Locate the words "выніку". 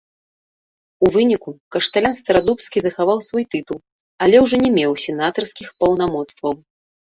1.15-1.49